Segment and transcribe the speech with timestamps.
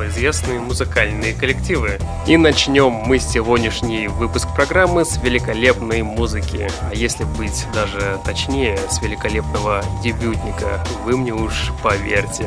[0.00, 1.98] малоизвестные музыкальные коллективы.
[2.26, 9.02] И начнем мы сегодняшний выпуск программы с великолепной музыки, а если быть даже точнее, с
[9.02, 12.46] великолепного дебютника, вы мне уж поверьте.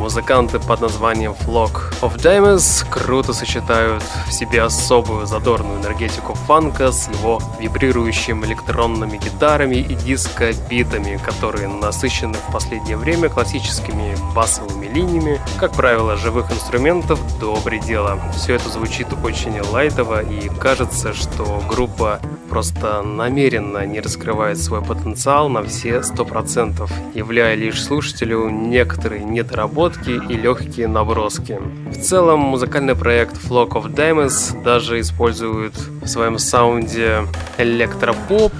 [0.00, 7.08] Музыканты под названием Flock of Diamonds круто сочетают в себе особую задорную энергетику фанка с
[7.08, 15.72] его вибрирующими электронными гитарами и диско-битами, которые насыщены в последнее время классическими басовыми линиями, как
[15.72, 18.18] правило, живых инструментов до предела.
[18.34, 25.50] Все это звучит очень лайтово и кажется, что группа просто намеренно не раскрывает свой потенциал
[25.50, 31.58] на все 100%, являя лишь слушателю некоторые недоработки разработки и легкие наброски.
[31.86, 37.26] В целом, музыкальный проект Flock of Diamonds даже использует в своем саунде
[37.58, 38.52] электропоп,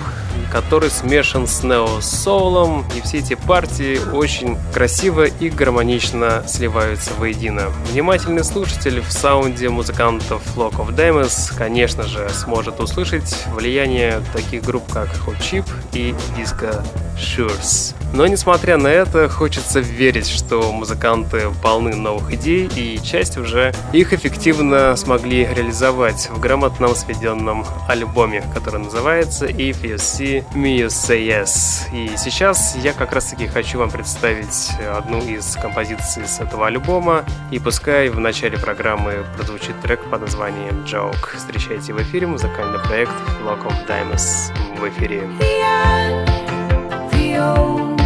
[0.50, 7.68] который смешан с нео-соулом, и все эти партии очень красиво и гармонично сливаются воедино.
[7.90, 14.90] Внимательный слушатель в саунде музыкантов Flock of Diamonds, конечно же, сможет услышать влияние таких групп,
[14.92, 16.84] как Hot Chip и Disco
[17.16, 17.94] Shures.
[18.12, 24.12] Но несмотря на это, хочется верить, что музыканты полны новых идей, и часть уже их
[24.12, 31.26] эффективно смогли реализовать в грамотном сведенном альбоме, который называется If You See Me You Say
[31.26, 31.92] Yes.
[31.92, 37.24] И сейчас я как раз таки хочу вам представить одну из композиций с этого альбома,
[37.50, 41.36] и пускай в начале программы прозвучит трек под названием Joke.
[41.36, 43.12] Встречайте в эфире музыкальный проект
[43.44, 45.28] Lock of Diamonds в эфире.
[45.40, 46.40] Yeah,
[47.40, 48.00] child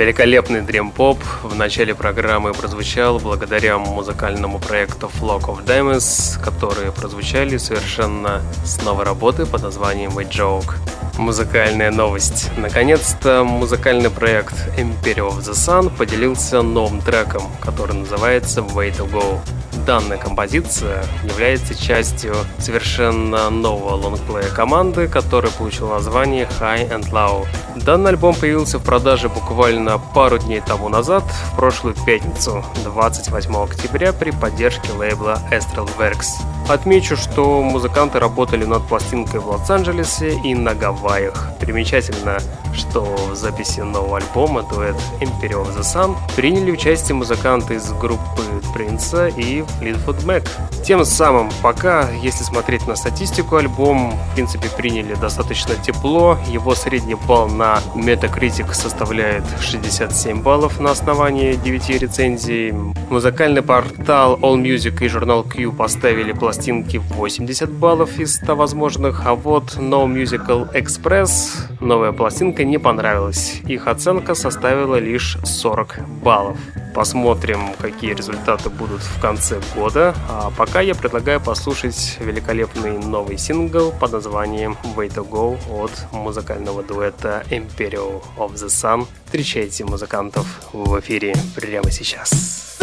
[0.00, 8.40] Великолепный дрим-поп в начале программы прозвучал благодаря музыкальному проекту Flock of Diamonds, которые прозвучали совершенно
[8.64, 10.76] с новой работы под названием A Joke.
[11.18, 12.50] Музыкальная новость.
[12.56, 19.38] Наконец-то музыкальный проект Imperial of the Sun поделился новым треком, который называется Way to Go.
[19.86, 27.46] Данная композиция является частью совершенно нового лонгплея команды, который получил название High and Low.
[27.76, 34.12] Данный альбом появился в продаже буквально пару дней тому назад, в прошлую пятницу, 28 октября,
[34.12, 36.26] при поддержке лейбла Astral Works.
[36.70, 41.50] Отмечу, что музыканты работали над пластинкой в Лос-Анджелесе и на Гавайях.
[41.58, 42.38] Примечательно,
[42.72, 48.42] что в записи нового альбома дуэт Imperial of the Sun приняли участие музыканты из группы
[48.72, 50.48] Принца и Fleetwood Mac.
[50.84, 56.38] Тем самым, пока, если смотреть на статистику, альбом, в принципе, приняли достаточно тепло.
[56.48, 62.72] Его средний балл на Metacritic составляет 67 баллов на основании 9 рецензий.
[63.10, 69.78] Музыкальный портал AllMusic и журнал Q поставили пластинки 80 баллов из 100 возможных, а вот
[69.78, 73.62] No Musical Express, новая пластинка, не понравилась.
[73.66, 76.58] Их оценка составила лишь 40 баллов.
[76.94, 80.14] Посмотрим, какие результаты будут в конце года.
[80.28, 86.82] А пока я предлагаю послушать великолепный новый сингл под названием Way to Go от музыкального
[86.82, 89.06] дуэта Imperial of the Sun.
[89.24, 92.78] Встречайте музыкантов в эфире прямо сейчас.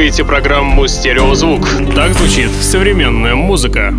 [0.00, 1.60] Слушаете программу «Стереозвук».
[1.94, 3.92] Так звучит современная музыка.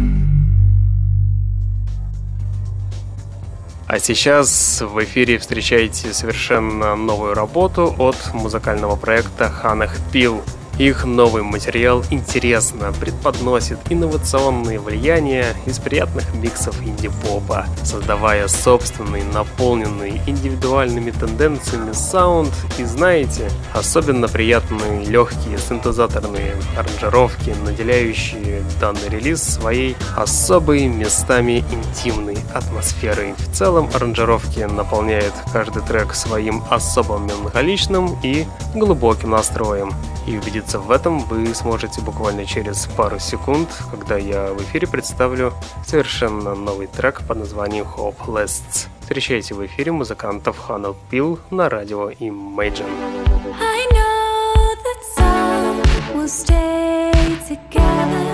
[3.86, 10.42] А сейчас в эфире встречаете совершенно новую работу от музыкального проекта Ханах Пил.
[10.78, 21.12] Их новый материал интересно преподносит инновационные влияния из приятных миксов инди-попа, создавая собственный, наполненный индивидуальными
[21.12, 31.64] тенденциями саунд и, знаете, особенно приятные легкие синтезаторные аранжировки, наделяющие данный релиз своей особой местами
[31.72, 33.36] интимной атмосферой.
[33.38, 39.94] В целом аранжировки наполняет каждый трек своим особым меланхоличным и глубоким настроем.
[40.28, 45.54] И убедиться в этом вы сможете буквально через пару секунд, когда я в эфире представлю
[45.86, 48.88] совершенно новый трек под названием Hopeless.
[49.02, 52.86] Встречайте в эфире музыкантов Ханнел Пил на радио Imagine.
[53.60, 57.12] I know that some will stay
[57.48, 58.31] together.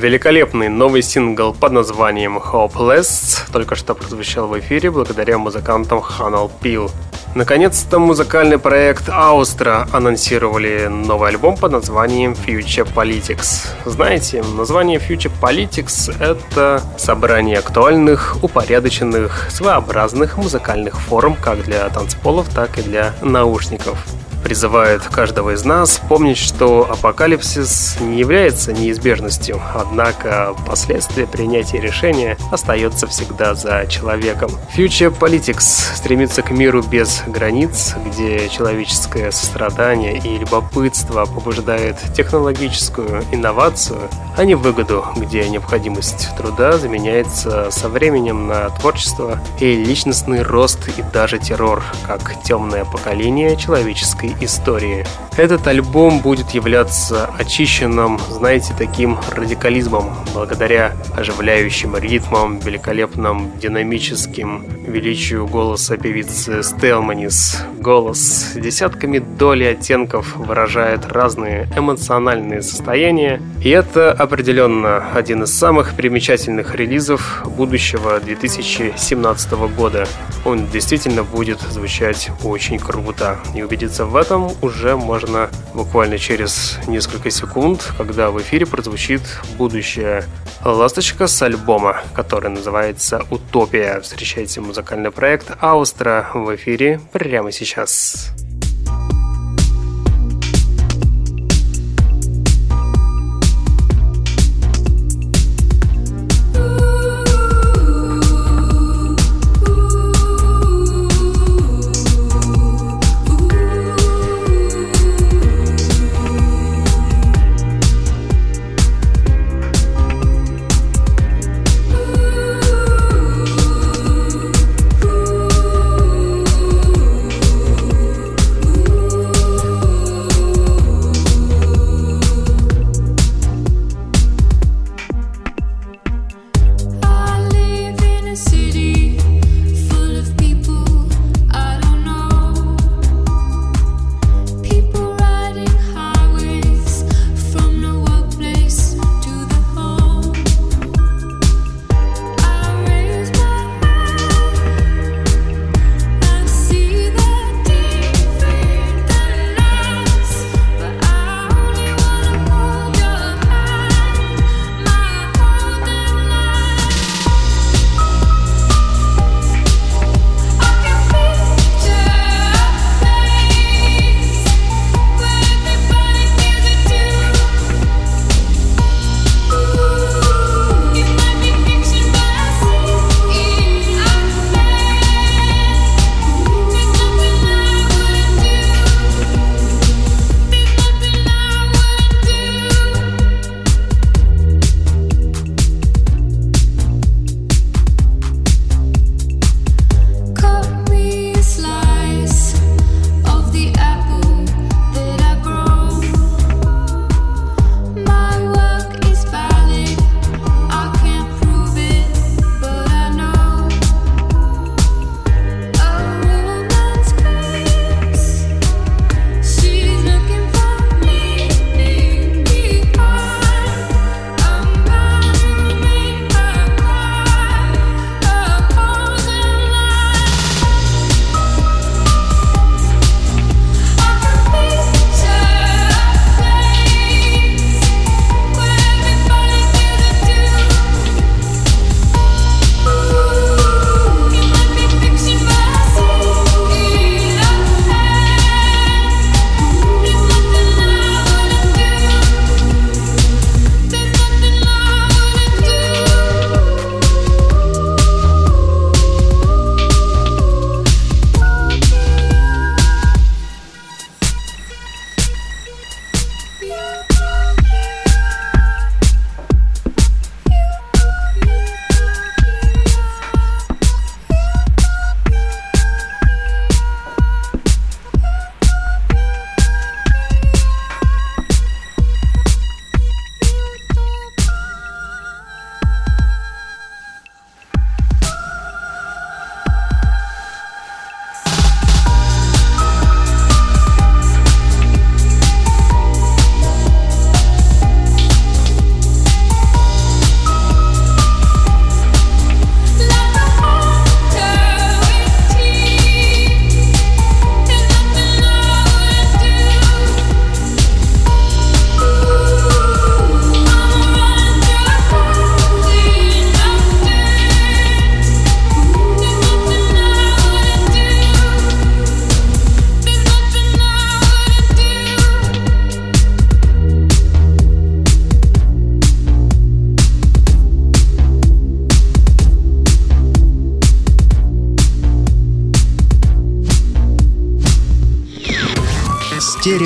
[0.00, 6.90] Великолепный новый сингл под названием Hopeless только что прозвучал в эфире благодаря музыкантам Hanal Peel.
[7.34, 13.66] Наконец-то музыкальный проект Аустра анонсировали новый альбом под названием Future Politics.
[13.84, 22.78] Знаете, название Future Politics— это собрание актуальных, упорядоченных, своеобразных музыкальных форм как для танцполов, так
[22.78, 23.98] и для наушников
[24.42, 33.06] призывает каждого из нас помнить, что апокалипсис не является неизбежностью, однако последствия принятия решения остается
[33.06, 34.50] всегда за человеком.
[34.76, 44.08] Future Politics стремится к миру без границ, где человеческое сострадание и любопытство побуждает технологическую инновацию,
[44.36, 51.02] а не выгоду, где необходимость труда заменяется со временем на творчество и личностный рост и
[51.12, 55.04] даже террор, как темное поколение человеческой музыкальной истории.
[55.36, 65.96] Этот альбом будет являться очищенным, знаете, таким радикализмом, благодаря оживляющим ритмам, великолепным динамическим величию голоса
[65.96, 67.58] певицы Стелманис.
[67.78, 76.74] Голос десятками доли оттенков выражает разные эмоциональные состояния, и это определенно один из самых примечательных
[76.74, 80.06] релизов будущего 2017 года.
[80.44, 87.30] Он действительно будет звучать очень круто, и убедиться в этом уже можно буквально через несколько
[87.30, 89.22] секунд, когда в эфире прозвучит
[89.58, 90.24] будущая
[90.64, 94.00] ласточка с альбома, который называется «Утопия».
[94.00, 98.34] Встречайте музыкальный проект «Аустра» в эфире прямо сейчас.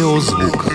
[0.05, 0.67] Стереозвук.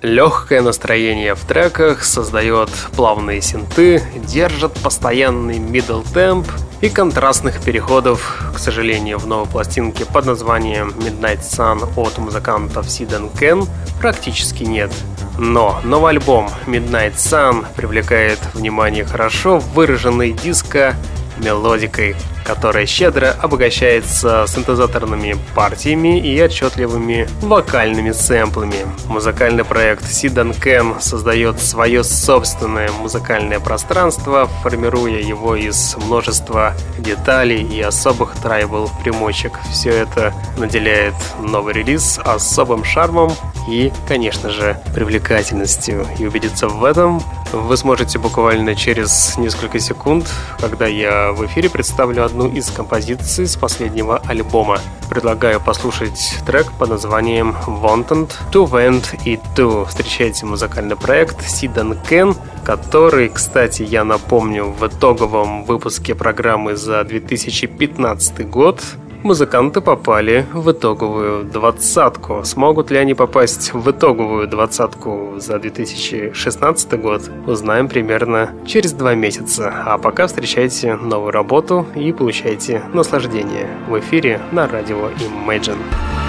[0.00, 6.48] Легкое настроение в треках создает плавные синты, держит постоянный middle темп
[6.80, 13.30] и контрастных переходов, к сожалению, в новой пластинке под названием Midnight Sun от музыкантов Sid
[13.34, 13.68] Ken
[14.00, 14.90] практически нет.
[15.36, 20.96] Но новый альбом Midnight Sun привлекает внимание хорошо выраженной диско
[21.36, 28.86] мелодикой, которая щедро обогащается синтезаторными партиями и отчетливыми вокальными сэмплами.
[29.06, 37.80] Музыкальный проект Сидан Кен создает свое собственное музыкальное пространство, формируя его из множества деталей и
[37.80, 39.52] особых трайбл примочек.
[39.70, 43.32] Все это наделяет новый релиз особым шармом
[43.68, 46.06] и, конечно же, привлекательностью.
[46.18, 50.28] И убедиться в этом вы сможете буквально через несколько секунд,
[50.60, 54.78] когда я в эфире представлю одну из композиций с последнего альбома.
[55.08, 59.86] Предлагаю послушать трек под названием Wanted to Vent и To.
[59.86, 62.34] Встречайте музыкальный проект Сидан Кен,
[62.64, 68.82] который, кстати, я напомню, в итоговом выпуске программы за 2015 год
[69.22, 72.42] музыканты попали в итоговую двадцатку.
[72.44, 79.72] Смогут ли они попасть в итоговую двадцатку за 2016 год, узнаем примерно через два месяца.
[79.86, 85.08] А пока встречайте новую работу и получайте наслаждение в эфире на радио
[85.46, 86.19] Imagine.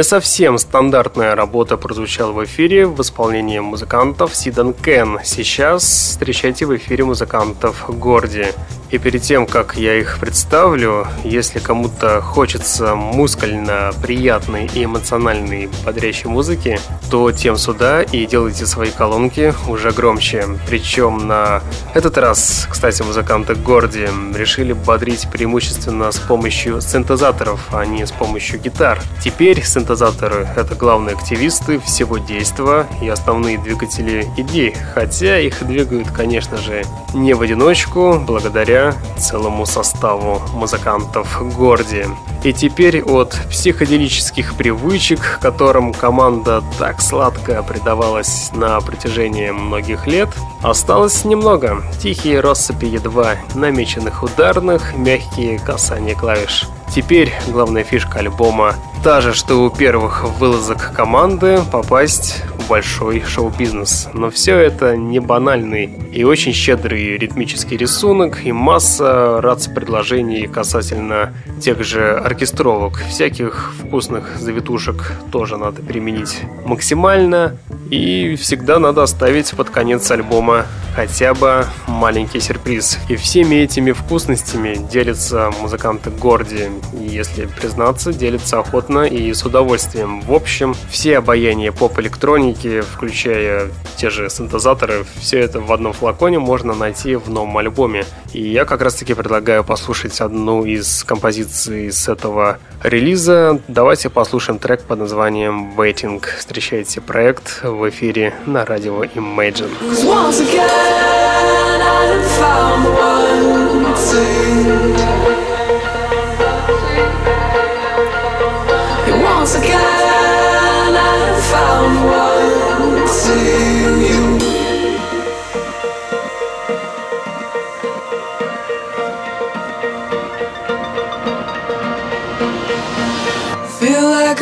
[0.00, 5.18] Не совсем стандартная работа прозвучала в эфире в исполнении музыкантов Сидан Кен.
[5.24, 8.46] Сейчас встречайте в эфире музыкантов Горди.
[8.90, 16.28] И перед тем, как я их представлю, если кому-то хочется мускульно приятной и эмоциональной бодрящей
[16.28, 20.44] музыки, то тем сюда и делайте свои колонки уже громче.
[20.66, 21.62] Причем на
[21.94, 28.58] этот раз, кстати, музыканты Горди решили бодрить преимущественно с помощью синтезаторов, а не с помощью
[28.58, 29.00] гитар.
[29.22, 36.56] Теперь синтезаторы— это главные активисты всего действа и основные двигатели идей, хотя их двигают, конечно
[36.56, 36.82] же,
[37.14, 38.79] не в одиночку, благодаря
[39.18, 42.06] целому составу музыкантов Горди.
[42.42, 50.30] И теперь от психоделических привычек, которым команда так сладко предавалась на протяжении многих лет,
[50.62, 51.82] осталось немного.
[52.02, 56.66] Тихие россыпи едва намеченных ударных, мягкие касания клавиш.
[56.94, 58.74] Теперь главная фишка альбома
[59.04, 64.08] та же, что у первых вылазок команды попасть в большой шоу-бизнес.
[64.12, 71.82] Но все это не банальный и очень щедрый ритмический рисунок и масса рац-предложений касательно тех
[71.82, 73.02] же оркестровок.
[73.08, 77.56] Всяких вкусных завитушек тоже надо применить максимально.
[77.90, 82.98] И всегда надо оставить под конец альбома хотя бы маленький сюрприз.
[83.08, 86.68] И всеми этими вкусностями делятся музыканты Горди.
[86.92, 90.20] Если признаться, делятся охотно и с удовольствием.
[90.20, 96.74] В общем, все обаяния поп-электроники, включая те же синтезаторы, все это в одном флаконе можно
[96.74, 98.04] найти в новом альбоме.
[98.32, 103.60] И я как раз таки предлагаю послушать одну из композиций с этого релиза.
[103.68, 106.22] Давайте послушаем трек под названием Waiting.
[106.38, 109.70] Встречайте проект в эфире на радио Imagine.
[110.04, 110.40] Once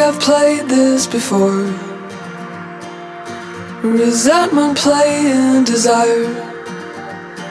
[0.08, 1.64] I've played this before.
[3.82, 6.32] Resentment playing desire.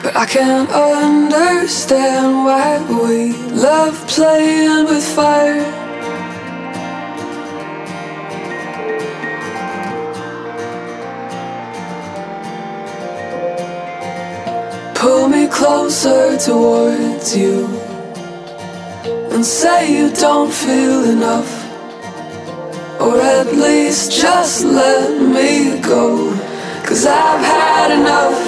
[0.01, 5.61] But I can't understand why we love playing with fire.
[14.95, 17.67] Pull me closer towards you
[19.31, 21.56] And say you don't feel enough
[23.07, 26.35] or at least just let me go.
[26.85, 28.39] Cause I've had enough.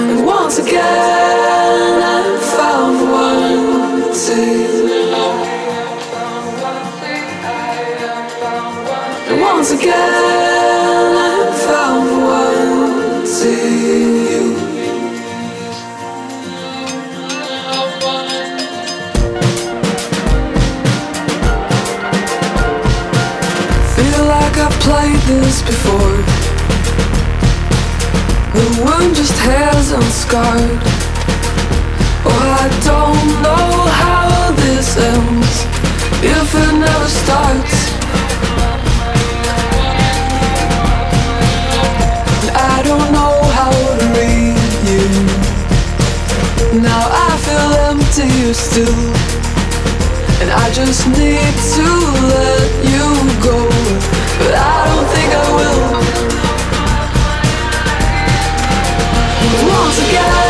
[0.00, 2.22] And once again, I
[2.56, 4.68] found one to.
[9.30, 13.77] And once again, I found one to
[24.90, 26.16] I've this before.
[28.56, 30.80] The wound just hasn't scarred.
[32.24, 33.68] Oh, I don't know
[34.02, 35.64] how this ends
[36.24, 37.76] if it never starts.
[42.56, 44.56] I don't know how to read
[44.88, 45.06] you.
[46.80, 49.04] Now I feel empty still.
[50.40, 51.88] And I just need to
[52.32, 53.08] let you
[53.42, 53.77] go
[59.70, 60.47] Once again,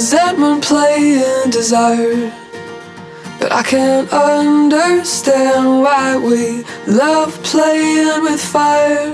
[0.00, 2.32] Resentment, play, and desire.
[3.38, 9.12] But I can't understand why we love playing with fire.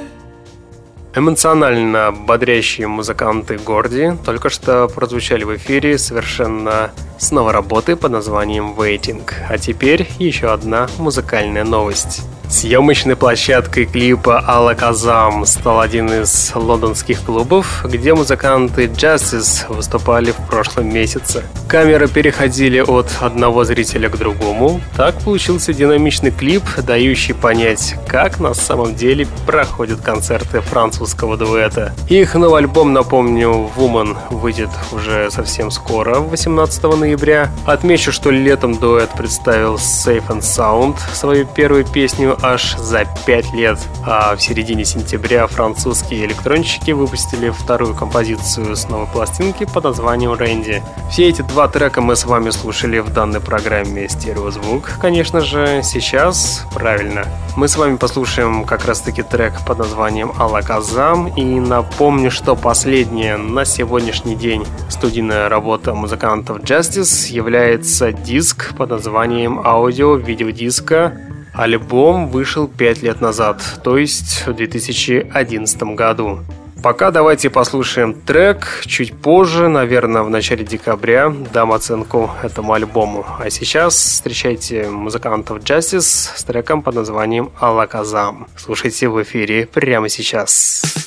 [1.17, 8.75] Эмоционально бодрящие музыканты Горди только что прозвучали в эфире совершенно с новой работы под названием
[8.79, 9.29] Waiting.
[9.51, 12.23] А теперь еще одна музыкальная новость.
[12.49, 20.37] Съемочной площадкой клипа Алла Казам стал один из лондонских клубов, где музыканты Justice выступали в
[20.49, 21.45] прошлом месяце.
[21.69, 24.81] Камеры переходили от одного зрителя к другому.
[24.97, 31.93] Так получился динамичный клип, дающий понять, как на самом деле проходят концерты французского дуэта.
[32.09, 37.51] Их новый альбом, напомню, Woman выйдет уже совсем скоро, 18 ноября.
[37.67, 43.79] Отмечу, что летом дуэт представил Safe and Sound, свою первую песню аж за 5 лет.
[44.05, 50.83] А в середине сентября французские электронщики выпустили вторую композицию с новой пластинки под названием «Рэнди».
[51.11, 54.93] Все эти два трека мы с вами слушали в данной программе «Стереозвук».
[55.01, 57.25] Конечно же, сейчас, правильно,
[57.57, 61.29] мы с вами послушаем как раз-таки трек под названием «Алаказам».
[61.29, 69.61] И напомню, что последняя на сегодняшний день студийная работа музыкантов Justice является диск под названием
[69.65, 71.26] «Аудио-видеодиска
[71.57, 76.41] Альбом вышел 5 лет назад, то есть в 2011 году.
[76.83, 78.83] Пока давайте послушаем трек.
[78.87, 83.25] Чуть позже, наверное, в начале декабря дам оценку этому альбому.
[83.41, 88.47] А сейчас встречайте музыкантов Justice с треком под названием «Алаказам».
[88.57, 91.06] Слушайте в эфире прямо сейчас.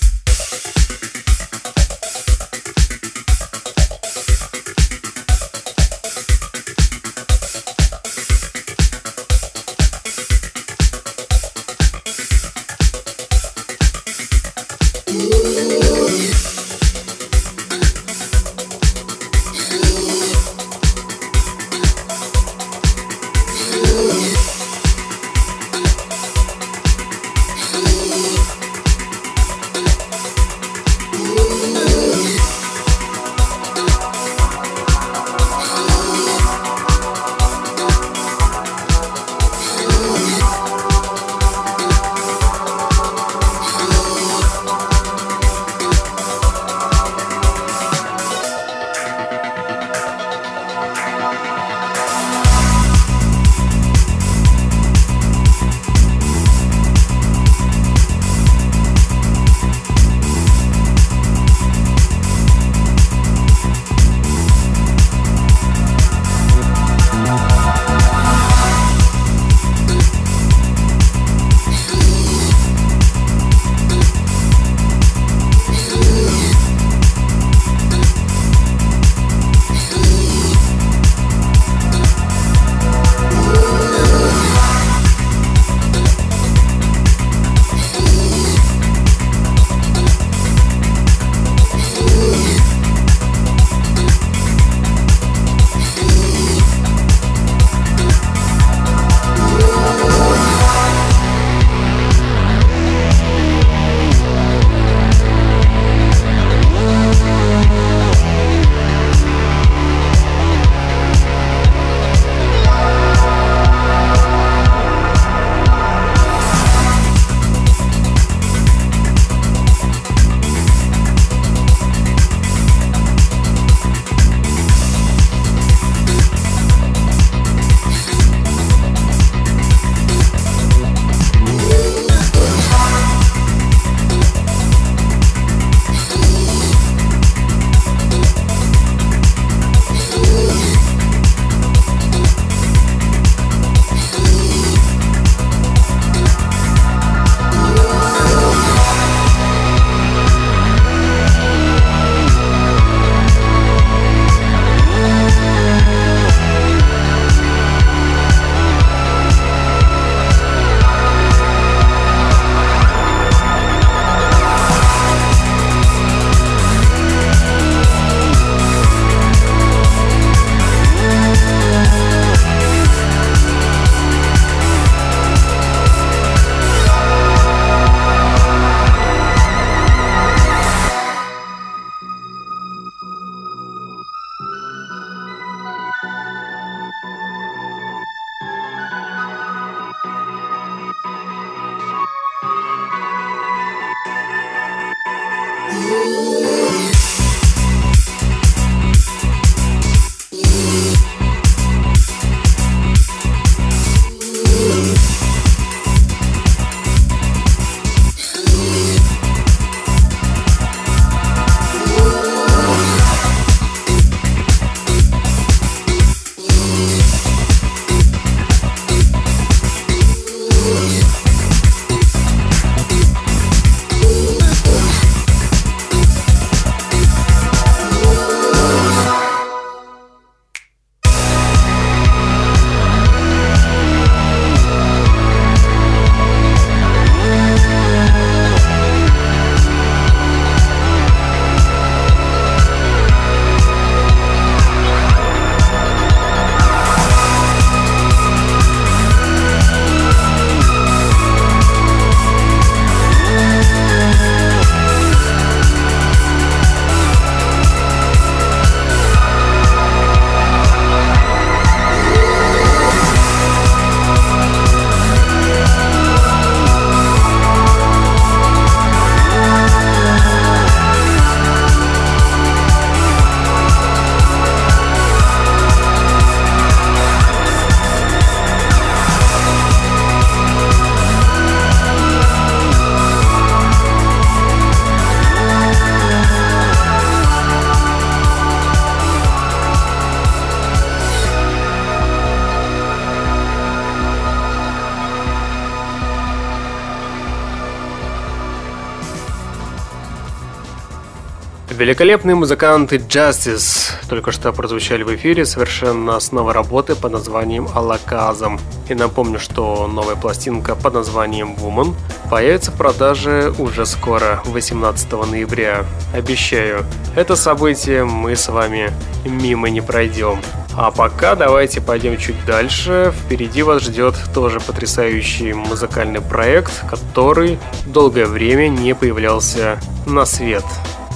[301.90, 308.60] Великолепные музыканты Justice только что прозвучали в эфире совершенно с новой работы под названием Алаказом.
[308.90, 311.96] И напомню, что новая пластинка под названием Woman
[312.30, 315.84] появится в продаже уже скоро, 18 ноября.
[316.14, 316.86] Обещаю,
[317.16, 318.94] это событие мы с вами
[319.26, 320.40] мимо не пройдем.
[320.78, 323.12] А пока давайте пойдем чуть дальше.
[323.26, 330.64] Впереди вас ждет тоже потрясающий музыкальный проект, который долгое время не появлялся на свет.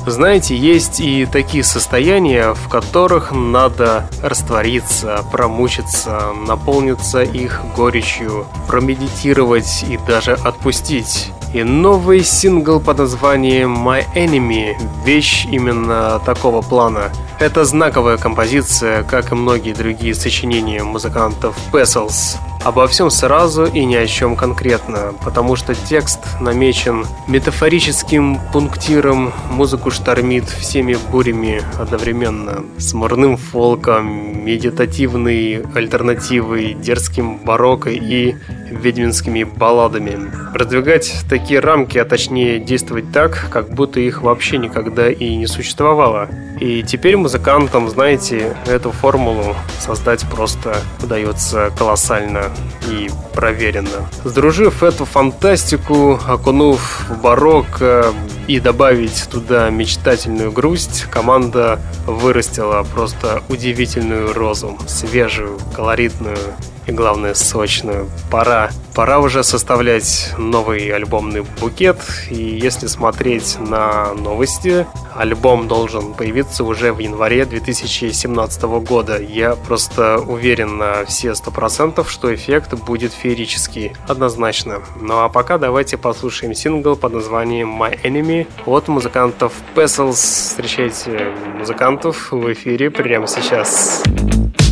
[0.06, 9.98] Знаете, есть и такие состояния, в которых надо раствориться, промучиться, наполниться их горечью, промедитировать и
[10.06, 11.32] даже отпустить.
[11.54, 14.76] И новый сингл под названием My Enemy–
[15.06, 17.12] вещь именно такого плана.
[17.40, 23.96] Это знаковая композиция, как и многие другие сочинения музыкантов Pessels– обо всем сразу и ни
[23.96, 33.38] о чем конкретно, потому что текст намечен метафорическим пунктиром, музыку штормит всеми бурями одновременно, смурным
[33.38, 38.36] фолком, медитативной альтернативой, дерзким барокко и
[38.76, 40.32] ведьминскими балладами.
[40.54, 46.30] Продвигать такие рамки, а точнее действовать так, как будто их вообще никогда и не существовало.
[46.60, 52.46] И теперь музыкантам, знаете, эту формулу создать просто удается колоссально
[52.88, 54.10] и проверено.
[54.24, 58.06] Сдружив эту фантастику, окунув в барокко
[58.48, 66.38] и добавить туда мечтательную грусть, команда вырастила просто удивительную розу, свежую, колоритную
[66.86, 68.10] и, главное, сочную.
[68.30, 71.98] Пора, пора уже составлять новый альбомный букет.
[72.30, 74.86] И если смотреть на новости,
[75.16, 79.22] альбом должен появиться уже в январе 2017 года.
[79.22, 83.94] Я просто уверен на все сто процентов, что эффект будет феерический.
[84.08, 84.82] Однозначно.
[85.00, 88.33] Ну а пока давайте послушаем сингл под названием My Enemy
[88.66, 90.14] от музыкантов Pessels.
[90.14, 94.04] Встречайте музыкантов в эфире прямо сейчас.
[94.04, 94.63] Сейчас.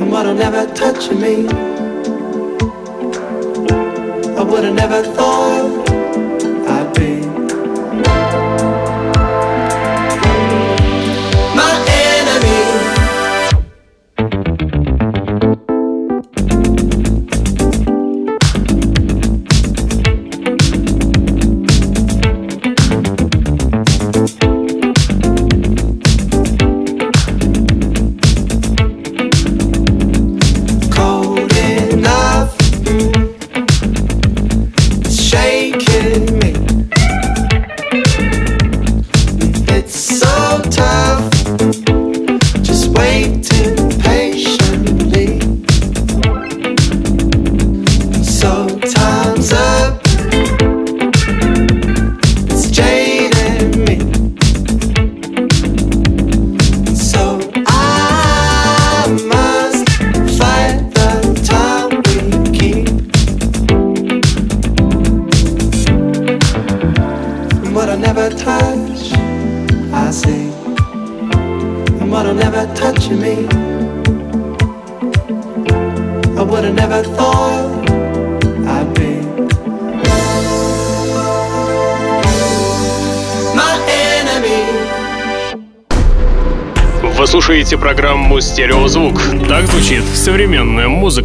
[0.00, 1.46] And what'll never touch me.
[4.34, 5.47] I would've never thought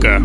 [0.04, 0.22] музыка.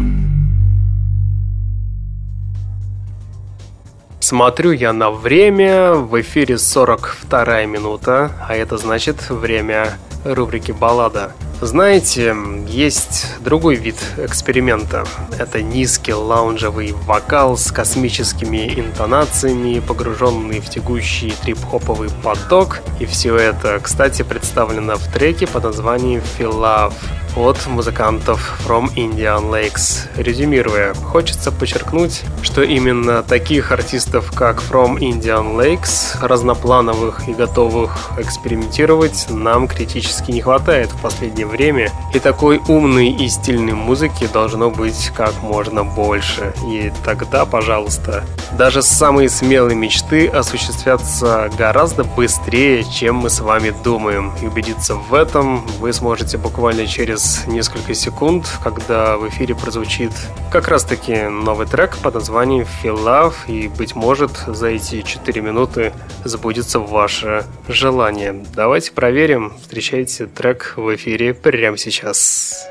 [4.20, 11.32] Смотрю я на время, в эфире 42 минута, а это значит время рубрики «Баллада».
[11.60, 12.36] Знаете,
[12.68, 15.04] есть другой вид эксперимента.
[15.38, 22.80] Это низкий лаунжевый вокал с космическими интонациями, погруженный в тягущий трип-хоповый поток.
[23.00, 26.94] И все это, кстати, представлено в треке под названием «Feel Love».
[27.38, 30.08] От музыкантов From Indian Lakes.
[30.16, 39.26] Резюмируя, хочется подчеркнуть, что именно таких артистов, как From Indian Lakes, разноплановых и готовых экспериментировать,
[39.30, 41.92] нам критически не хватает в последнее время.
[42.12, 46.52] И такой умной и стильной музыки должно быть как можно больше.
[46.66, 54.32] И тогда, пожалуйста, даже самые смелые мечты осуществятся гораздо быстрее, чем мы с вами думаем.
[54.42, 60.12] И убедиться в этом вы сможете буквально через несколько секунд, когда в эфире прозвучит
[60.52, 65.92] как раз-таки новый трек под названием Feel Love, и, быть может, за эти 4 минуты
[66.24, 68.44] сбудется ваше желание.
[68.54, 69.52] Давайте проверим.
[69.60, 72.66] Встречайте трек в эфире прямо сейчас.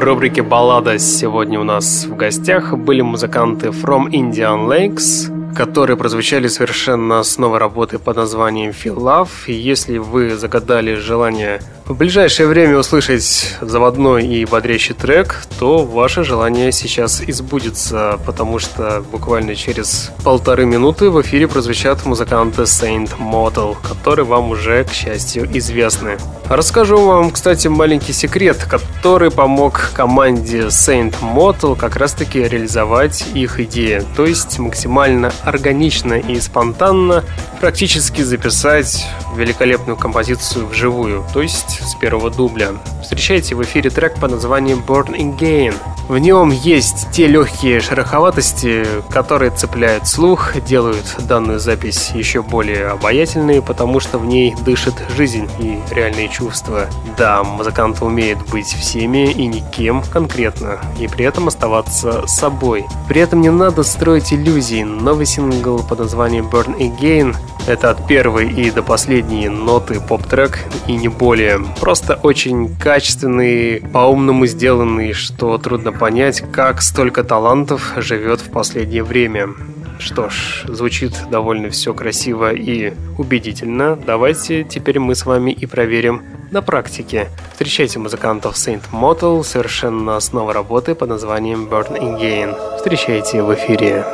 [0.00, 7.22] Рубрике «Баллада» сегодня у нас в гостях были музыканты From Indian Lakes, которые прозвучали совершенно
[7.22, 9.28] с новой работы под названием Feel Love.
[9.46, 16.22] И если вы загадали желание в ближайшее время услышать заводной и бодрящий трек, то ваше
[16.22, 23.76] желание сейчас избудется, потому что буквально через полторы минуты в эфире прозвучат музыканты Saint Motel,
[23.82, 26.18] которые вам уже, к счастью, известны.
[26.48, 34.04] Расскажу вам, кстати, маленький секрет, который помог команде Saint Motel как раз-таки реализовать их идею,
[34.14, 37.24] то есть максимально органично и спонтанно
[37.60, 42.72] практически записать великолепную композицию вживую, то есть с первого дубля.
[43.02, 45.74] Встречайте в эфире трек под названием Born Again.
[46.08, 53.60] В нем есть те легкие шероховатости, которые цепляют слух, делают данную запись еще более обаятельной,
[53.60, 56.88] потому что в ней дышит жизнь и реальные чувства.
[57.18, 62.86] Да, музыкант умеет быть всеми и никем конкретно, и при этом оставаться собой.
[63.06, 64.84] При этом не надо строить иллюзий.
[64.84, 67.36] Новый сингл под названием Burn Again—
[67.68, 71.60] это от первой и до последней ноты поп-трек, и не более.
[71.80, 79.50] Просто очень качественный, по-умному сделанный, что трудно понять, как столько талантов живет в последнее время.
[79.98, 83.96] Что ж, звучит довольно все красиво и убедительно.
[83.96, 87.28] Давайте теперь мы с вами и проверим на практике.
[87.52, 92.56] Встречайте музыкантов Saint Motel совершенно основа работы под названием Burn Again.
[92.78, 94.06] Встречайте в эфире.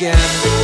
[0.00, 0.59] again.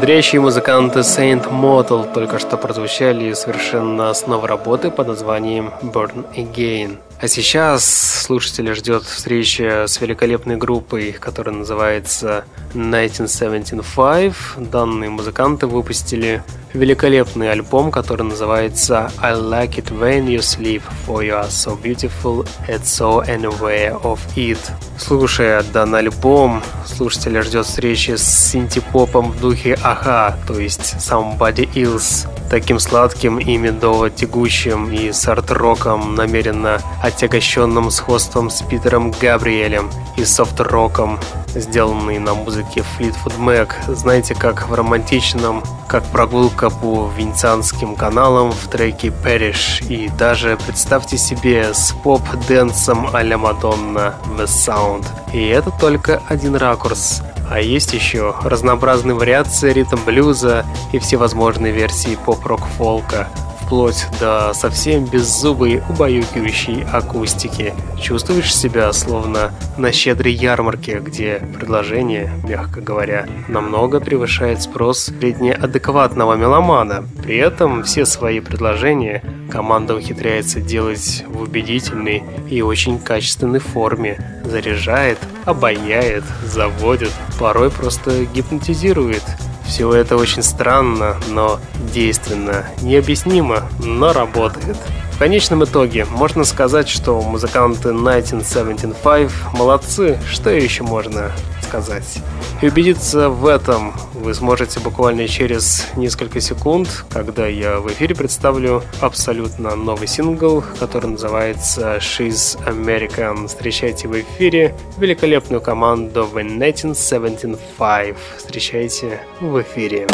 [0.00, 6.96] Бодрящие музыканты Saint Motel только что прозвучали совершенно основа работы под названием Burn Again.
[7.20, 7.84] А сейчас
[8.22, 14.34] слушателя ждет встреча с великолепной группой, которая называется 1975.
[14.58, 16.42] Данные музыканты выпустили
[16.72, 22.46] великолепный альбом, который называется I Like It When You Sleep, For You Are So Beautiful,
[22.68, 24.58] It's So Anywhere of It.
[24.98, 32.28] Слушая данный альбом, слушателя ждет встречи с синтепопом в духе Аха, то есть Somebody Else,
[32.50, 41.18] таким сладким и медово-тягучим и с арт-роком, намеренно отягощенным сходством с Питером Габриэлем и софт-роком,
[41.54, 43.72] сделанный на музыке Fleetwood Mac.
[43.94, 49.86] Знаете, как в романтичном, как прогулка по венецианским каналам в треке Perish.
[49.88, 55.06] И даже представьте себе с поп-дэнсом а-ля Мадонна The Sound.
[55.32, 57.22] И это только один ракурс.
[57.50, 63.28] А есть еще разнообразные вариации ритм блюза и всевозможные версии поп-рок-фолка
[63.70, 67.72] вплоть до совсем беззубой убаюкивающей акустики.
[68.02, 77.04] Чувствуешь себя словно на щедрой ярмарке, где предложение, мягко говоря, намного превышает спрос среднеадекватного меломана.
[77.22, 84.42] При этом все свои предложения команда ухитряется делать в убедительной и очень качественной форме.
[84.44, 89.22] Заряжает, обаяет, заводит, порой просто гипнотизирует.
[89.70, 91.60] Все это очень странно, но
[91.94, 94.76] действенно, необъяснимо, но работает.
[95.12, 101.30] В конечном итоге можно сказать, что музыканты 1975 молодцы, что еще можно
[101.70, 102.18] сказать.
[102.62, 108.82] И убедиться в этом вы сможете буквально через несколько секунд, когда я в эфире представлю
[109.00, 113.46] абсолютно новый сингл, который называется She's American.
[113.46, 118.16] Встречайте в эфире великолепную команду The 1975.
[118.36, 120.08] Встречайте в эфире.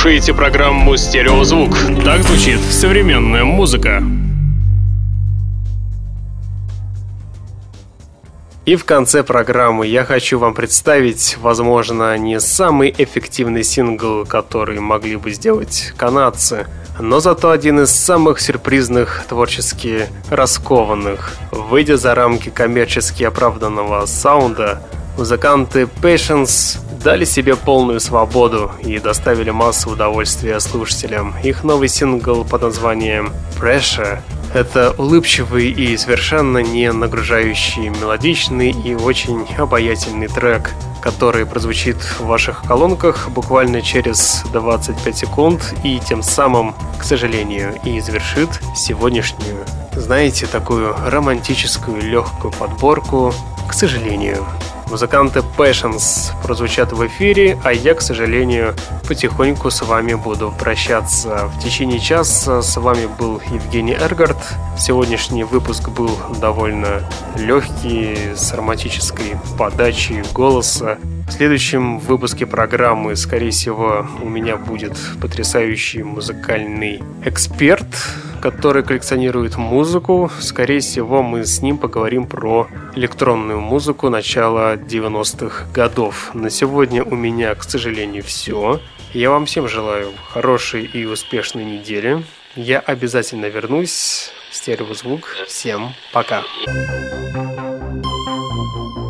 [0.00, 1.76] Слушаете программу «Стереозвук».
[2.02, 4.02] Так звучит современная музыка.
[8.64, 15.16] И в конце программы я хочу вам представить, возможно, не самый эффективный сингл, который могли
[15.16, 16.66] бы сделать канадцы,
[16.98, 21.34] но зато один из самых сюрпризных, творчески раскованных.
[21.50, 24.80] Выйдя за рамки коммерчески оправданного саунда,
[25.18, 31.34] музыканты Patience дали себе полную свободу и доставили массу удовольствия слушателям.
[31.42, 34.20] Их новый сингл под названием Pressure
[34.52, 40.70] Это улыбчивый и совершенно не нагружающий мелодичный и очень обаятельный трек,
[41.00, 48.00] который прозвучит в ваших колонках буквально через 25 секунд и тем самым, к сожалению, и
[48.00, 53.32] завершит сегодняшнюю, знаете, такую романтическую легкую подборку,
[53.68, 54.44] к сожалению.
[54.90, 58.74] Музыканты Passions прозвучат в эфире, а я, к сожалению,
[59.06, 61.48] потихоньку с вами буду прощаться.
[61.56, 64.36] В течение часа с вами был Евгений Эргард.
[64.76, 66.10] Сегодняшний выпуск был
[66.40, 70.98] довольно легкий, с романтической подачей голоса.
[71.30, 77.86] В следующем выпуске программы, скорее всего, у меня будет потрясающий музыкальный эксперт,
[78.42, 80.30] который коллекционирует музыку.
[80.40, 82.66] Скорее всего, мы с ним поговорим про
[82.96, 86.34] электронную музыку начала 90-х годов.
[86.34, 88.80] На сегодня у меня, к сожалению, все.
[89.14, 92.24] Я вам всем желаю хорошей и успешной недели.
[92.56, 94.32] Я обязательно вернусь.
[94.50, 95.36] Стереозвук.
[95.46, 96.42] Всем пока.
[96.66, 96.90] Пока.
[98.80, 99.09] classic